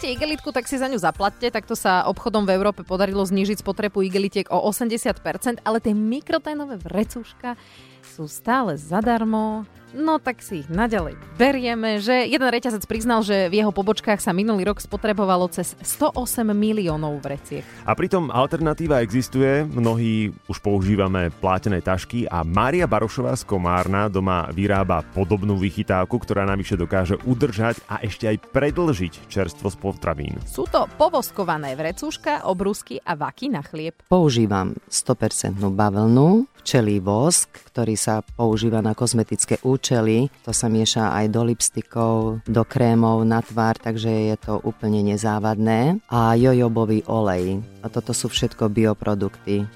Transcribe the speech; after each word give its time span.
chcete 0.00 0.16
igelitku, 0.16 0.48
tak 0.48 0.64
si 0.64 0.80
za 0.80 0.88
ňu 0.88 0.96
zaplatte. 0.96 1.52
Takto 1.52 1.76
sa 1.76 2.08
obchodom 2.08 2.48
v 2.48 2.56
Európe 2.56 2.80
podarilo 2.88 3.20
znížiť 3.20 3.60
spotrebu 3.60 4.00
igelitiek 4.00 4.48
o 4.48 4.56
80%, 4.64 5.60
ale 5.60 5.76
tie 5.76 5.92
mikroténové 5.92 6.80
vrecúška 6.80 7.60
sú 8.04 8.28
stále 8.28 8.76
zadarmo 8.76 9.64
No 9.90 10.22
tak 10.22 10.38
si 10.38 10.62
ich 10.62 10.70
naďalej 10.70 11.18
berieme, 11.40 11.98
že 12.04 12.28
jeden 12.28 12.46
reťazec 12.46 12.84
priznal, 12.84 13.24
že 13.24 13.48
v 13.48 13.64
jeho 13.64 13.72
pobočkách 13.72 14.20
sa 14.20 14.36
minulý 14.36 14.68
rok 14.68 14.78
spotrebovalo 14.78 15.48
cez 15.48 15.72
108 15.80 16.52
miliónov 16.52 17.16
vreciek. 17.24 17.64
A 17.88 17.96
pritom 17.96 18.28
alternatíva 18.28 19.00
existuje, 19.00 19.64
mnohí 19.64 20.36
už 20.46 20.60
používame 20.60 21.32
plátené 21.32 21.80
tašky 21.80 22.28
a 22.28 22.44
Mária 22.44 22.84
Barošová 22.84 23.32
z 23.40 23.48
Komárna 23.48 24.12
doma 24.12 24.52
vyrába 24.52 25.00
podobnú 25.16 25.56
vychytávku, 25.56 26.20
ktorá 26.20 26.44
navyše 26.44 26.76
dokáže 26.76 27.16
udržať 27.24 27.80
a 27.88 28.04
ešte 28.04 28.28
aj 28.28 28.36
predlžiť 28.52 29.32
čerstvo 29.32 29.72
z 29.72 29.76
potravín. 29.80 30.36
Sú 30.44 30.68
to 30.68 30.84
povoskované 31.00 31.72
vrecúška, 31.74 32.44
obrusky 32.44 33.00
a 33.00 33.16
vaky 33.16 33.48
na 33.48 33.64
chlieb. 33.64 33.96
Používam 34.12 34.76
100% 34.92 35.56
bavlnu, 35.56 36.44
včelí 36.60 37.00
vosk, 37.00 37.48
ktorý 37.72 37.96
sa 38.00 38.24
používa 38.24 38.80
na 38.80 38.96
kozmetické 38.96 39.60
účely. 39.60 40.32
To 40.48 40.56
sa 40.56 40.72
mieša 40.72 41.12
aj 41.12 41.26
do 41.28 41.44
lipstikov, 41.44 42.40
do 42.48 42.62
krémov 42.64 43.20
na 43.28 43.44
tvár, 43.44 43.76
takže 43.76 44.32
je 44.32 44.36
to 44.40 44.56
úplne 44.64 45.04
nezávadné. 45.04 46.00
A 46.08 46.32
jojobový 46.40 47.04
olej. 47.04 47.60
A 47.84 47.92
toto 47.92 48.16
sú 48.16 48.32
všetko 48.32 48.72
bioprodukty. 48.72 49.68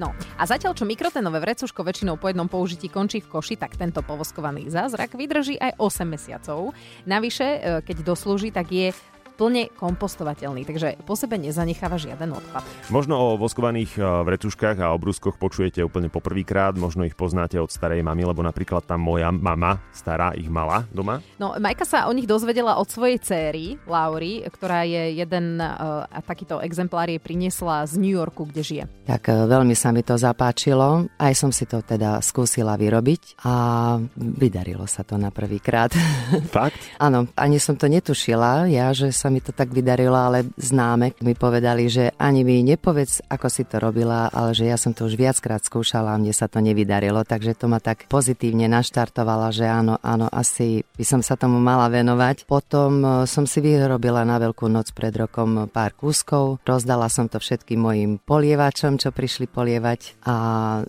No 0.00 0.08
a 0.40 0.48
zatiaľ, 0.48 0.72
čo 0.72 0.88
mikrotenové 0.88 1.38
vrecuško 1.38 1.84
väčšinou 1.84 2.16
po 2.16 2.32
jednom 2.32 2.48
použití 2.48 2.88
končí 2.88 3.20
v 3.20 3.28
koši, 3.28 3.60
tak 3.60 3.76
tento 3.76 4.00
povoskovaný 4.00 4.72
zázrak 4.72 5.12
vydrží 5.12 5.60
aj 5.60 5.76
8 5.76 6.08
mesiacov. 6.08 6.72
Navyše, 7.04 7.46
e, 7.46 7.58
keď 7.84 7.96
doslúži, 8.00 8.48
tak 8.48 8.72
je 8.72 8.90
plne 9.32 9.72
kompostovateľný, 9.74 10.68
takže 10.68 11.00
po 11.02 11.16
sebe 11.16 11.40
nezanecháva 11.40 11.96
žiaden 11.96 12.36
odpad. 12.36 12.64
Možno 12.92 13.16
o 13.16 13.28
voskovaných 13.40 13.96
e, 13.96 14.04
vretuškách 14.04 14.78
a 14.84 14.92
obrúskoch 14.92 15.40
počujete 15.40 15.80
úplne 15.80 16.12
poprvýkrát, 16.12 16.76
možno 16.76 17.08
ich 17.08 17.16
poznáte 17.16 17.56
od 17.56 17.72
starej 17.72 18.04
mamy, 18.04 18.28
lebo 18.28 18.44
napríklad 18.44 18.84
tam 18.84 19.02
moja 19.02 19.32
mama 19.32 19.80
stará 19.90 20.36
ich 20.36 20.46
mala 20.52 20.84
doma. 20.92 21.24
No, 21.40 21.56
Majka 21.56 21.88
sa 21.88 22.06
o 22.06 22.12
nich 22.12 22.28
dozvedela 22.28 22.76
od 22.76 22.86
svojej 22.86 23.18
céry, 23.18 23.80
Laury, 23.88 24.44
ktorá 24.46 24.84
je 24.84 25.16
jeden 25.18 25.58
uh, 25.58 26.04
a 26.06 26.18
takýto 26.20 26.60
exemplár 26.60 27.08
jej 27.08 27.18
priniesla 27.18 27.88
z 27.88 27.98
New 27.98 28.12
Yorku, 28.12 28.46
kde 28.46 28.62
žije. 28.62 28.84
Tak 29.08 29.22
uh, 29.32 29.48
veľmi 29.48 29.72
sa 29.72 29.90
mi 29.90 30.04
to 30.04 30.14
zapáčilo, 30.20 31.08
aj 31.16 31.32
som 31.32 31.50
si 31.50 31.64
to 31.64 31.80
teda 31.80 32.20
skúsila 32.20 32.76
vyrobiť 32.76 33.42
a 33.46 33.54
vydarilo 34.16 34.84
sa 34.84 35.02
to 35.02 35.16
na 35.16 35.32
prvýkrát. 35.32 35.90
Fakt? 36.54 36.78
Áno, 37.00 37.30
ani 37.34 37.56
som 37.62 37.74
to 37.78 37.88
netušila, 37.88 38.68
ja, 38.68 38.92
že 38.92 39.14
sa 39.22 39.30
mi 39.30 39.38
to 39.38 39.54
tak 39.54 39.70
vydarilo, 39.70 40.18
ale 40.18 40.50
známe 40.58 41.14
mi 41.22 41.38
povedali, 41.38 41.86
že 41.86 42.10
ani 42.18 42.42
mi 42.42 42.66
nepovedz, 42.66 43.30
ako 43.30 43.46
si 43.46 43.62
to 43.62 43.78
robila, 43.78 44.26
ale 44.34 44.50
že 44.50 44.66
ja 44.66 44.74
som 44.74 44.90
to 44.90 45.06
už 45.06 45.14
viackrát 45.14 45.62
skúšala 45.62 46.14
a 46.14 46.18
mne 46.18 46.34
sa 46.34 46.50
to 46.50 46.58
nevydarilo, 46.58 47.22
takže 47.22 47.54
to 47.54 47.70
ma 47.70 47.78
tak 47.78 48.10
pozitívne 48.10 48.66
naštartovala, 48.66 49.54
že 49.54 49.70
áno, 49.70 50.02
áno, 50.02 50.26
asi 50.26 50.82
by 50.98 51.04
som 51.06 51.22
sa 51.22 51.38
tomu 51.38 51.62
mala 51.62 51.86
venovať. 51.86 52.50
Potom 52.50 52.98
e, 52.98 53.06
som 53.30 53.46
si 53.46 53.62
vyrobila 53.62 54.26
na 54.26 54.42
Veľkú 54.42 54.66
noc 54.66 54.90
pred 54.90 55.14
rokom 55.14 55.70
pár 55.70 55.94
kúskov, 55.94 56.58
rozdala 56.66 57.06
som 57.06 57.30
to 57.30 57.38
všetkým 57.38 57.78
mojim 57.78 58.10
polievačom, 58.18 58.98
čo 58.98 59.14
prišli 59.14 59.46
polievať 59.46 60.26
a 60.26 60.34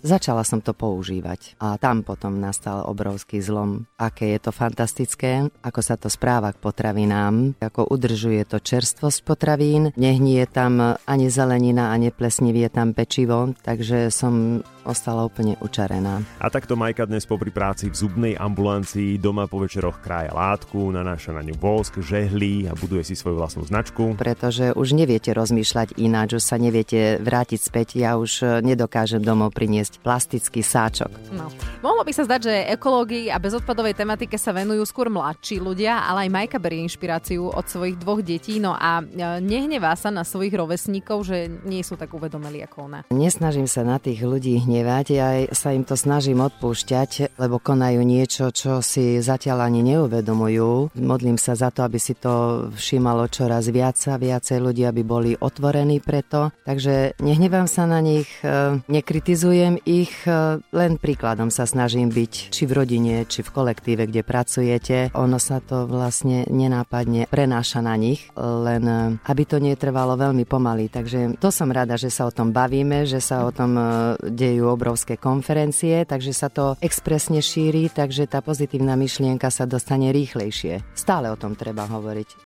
začala 0.02 0.42
som 0.42 0.58
to 0.58 0.74
používať. 0.74 1.54
A 1.62 1.78
tam 1.78 2.02
potom 2.02 2.42
nastal 2.42 2.82
obrovský 2.82 3.38
zlom, 3.38 3.86
aké 3.94 4.34
je 4.34 4.40
to 4.42 4.50
fantastické, 4.50 5.46
ako 5.62 5.80
sa 5.84 5.94
to 5.94 6.10
správa 6.10 6.50
k 6.50 6.58
potravinám, 6.58 7.54
ako 7.62 7.86
udržuje 7.92 8.23
udržuje 8.24 8.48
to 8.48 8.56
čerstvosť 8.56 9.20
potravín, 9.20 9.92
nehnie 10.00 10.48
tam 10.48 10.96
ani 11.04 11.28
zelenina 11.28 11.92
a 11.92 12.00
neplesnivie 12.00 12.72
tam 12.72 12.96
pečivo, 12.96 13.52
takže 13.60 14.08
som 14.08 14.64
ostala 14.84 15.24
úplne 15.24 15.56
učarená. 15.64 16.20
A 16.40 16.52
takto 16.52 16.76
Majka 16.76 17.08
dnes 17.08 17.24
popri 17.24 17.48
práci 17.48 17.88
v 17.88 17.96
zubnej 17.96 18.32
ambulancii 18.36 19.16
doma 19.16 19.48
po 19.48 19.60
večeroch 19.60 20.00
krája 20.04 20.32
látku, 20.36 20.92
nanáša 20.92 21.32
na 21.32 21.40
ňu 21.40 21.56
vosk, 21.56 22.04
žehlí 22.04 22.68
a 22.68 22.76
buduje 22.76 23.00
si 23.00 23.16
svoju 23.16 23.40
vlastnú 23.40 23.64
značku. 23.64 24.12
Pretože 24.16 24.76
už 24.76 24.92
neviete 24.92 25.32
rozmýšľať 25.32 25.96
ináč, 25.96 26.36
už 26.36 26.44
sa 26.44 26.60
neviete 26.60 27.16
vrátiť 27.20 27.60
späť. 27.60 27.96
Ja 27.96 28.20
už 28.20 28.60
nedokážem 28.60 29.24
domov 29.24 29.56
priniesť 29.56 30.04
plastický 30.04 30.60
sáčok. 30.60 31.12
No. 31.32 31.48
Mohlo 31.80 32.04
by 32.04 32.12
sa 32.12 32.28
zdať, 32.28 32.40
že 32.44 32.54
ekológii 32.76 33.32
a 33.32 33.40
bezodpadovej 33.40 33.96
tematike 33.96 34.36
sa 34.36 34.52
venujú 34.52 34.84
skôr 34.84 35.08
mladší 35.08 35.64
ľudia, 35.64 36.04
ale 36.04 36.28
aj 36.28 36.32
Majka 36.32 36.58
berie 36.60 36.84
inšpiráciu 36.84 37.48
od 37.48 37.64
svojich 37.64 37.96
dvoch 37.96 38.13
detí, 38.22 38.60
no 38.60 38.76
a 38.76 39.00
e, 39.00 39.40
nehnevá 39.40 39.96
sa 39.96 40.12
na 40.12 40.22
svojich 40.22 40.54
rovesníkov, 40.54 41.26
že 41.26 41.48
nie 41.64 41.80
sú 41.80 41.96
tak 41.96 42.12
uvedomeli 42.12 42.60
ako 42.62 42.76
ona. 42.86 43.00
Nesnažím 43.10 43.66
sa 43.66 43.82
na 43.82 43.96
tých 43.96 44.22
ľudí 44.22 44.60
hnevať, 44.62 45.06
ja 45.10 45.28
sa 45.50 45.72
im 45.72 45.82
to 45.82 45.96
snažím 45.96 46.44
odpúšťať, 46.44 47.40
lebo 47.40 47.56
konajú 47.56 48.04
niečo, 48.04 48.52
čo 48.52 48.84
si 48.84 49.24
zatiaľ 49.24 49.64
ani 49.64 49.80
neuvedomujú. 49.94 50.92
Modlím 51.00 51.40
sa 51.40 51.56
za 51.56 51.72
to, 51.72 51.86
aby 51.88 51.96
si 51.96 52.12
to 52.12 52.68
všímalo 52.76 53.26
čoraz 53.32 53.72
viac 53.72 53.96
a 54.10 54.20
viacej 54.20 54.58
ľudí, 54.60 54.84
aby 54.84 55.00
boli 55.00 55.32
otvorení 55.32 56.04
preto. 56.04 56.52
Takže 56.68 57.16
nehnevám 57.24 57.64
sa 57.64 57.88
na 57.88 58.04
nich, 58.04 58.28
e, 58.44 58.78
nekritizujem 58.84 59.80
ich, 59.88 60.12
e, 60.28 60.60
len 60.60 61.00
príkladom 61.00 61.48
sa 61.48 61.64
snažím 61.64 62.12
byť, 62.12 62.32
či 62.52 62.62
v 62.68 62.72
rodine, 62.76 63.14
či 63.24 63.40
v 63.40 63.52
kolektíve, 63.54 64.04
kde 64.10 64.20
pracujete. 64.20 64.96
Ono 65.16 65.40
sa 65.40 65.64
to 65.64 65.88
vlastne 65.88 66.44
nenápadne 66.50 67.30
prenáša 67.30 67.80
na 67.80 67.96
nich, 67.96 68.03
len 68.36 68.84
e, 68.84 68.98
aby 69.24 69.42
to 69.46 69.62
netrvalo 69.62 70.18
veľmi 70.18 70.44
pomaly. 70.44 70.90
Takže 70.90 71.38
to 71.38 71.48
som 71.48 71.70
rada, 71.70 71.94
že 71.94 72.10
sa 72.10 72.26
o 72.28 72.34
tom 72.34 72.50
bavíme, 72.50 73.06
že 73.06 73.22
sa 73.22 73.46
o 73.46 73.50
tom 73.54 73.78
e, 73.78 73.84
dejú 74.26 74.68
obrovské 74.68 75.16
konferencie, 75.16 76.02
takže 76.04 76.32
sa 76.34 76.48
to 76.50 76.74
expresne 76.82 77.38
šíri, 77.38 77.88
takže 77.88 78.26
tá 78.26 78.42
pozitívna 78.42 78.98
myšlienka 78.98 79.48
sa 79.48 79.64
dostane 79.64 80.10
rýchlejšie. 80.10 80.82
Stále 80.92 81.30
o 81.30 81.38
tom 81.38 81.54
treba 81.54 81.86
hovoriť. 81.86 82.42